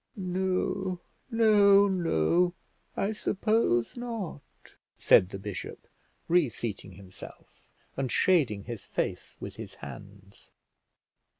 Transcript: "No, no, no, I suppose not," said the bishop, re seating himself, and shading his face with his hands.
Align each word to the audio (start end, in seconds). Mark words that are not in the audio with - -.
"No, 0.15 0.97
no, 1.29 1.87
no, 1.87 2.55
I 2.97 3.11
suppose 3.11 3.95
not," 3.95 4.41
said 4.97 5.29
the 5.29 5.37
bishop, 5.37 5.87
re 6.27 6.49
seating 6.49 6.93
himself, 6.93 7.69
and 7.95 8.11
shading 8.11 8.63
his 8.63 8.83
face 8.83 9.37
with 9.39 9.57
his 9.57 9.75
hands. 9.75 10.49